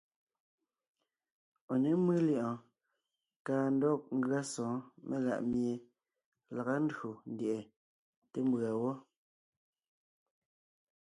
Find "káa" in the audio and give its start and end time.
3.45-3.67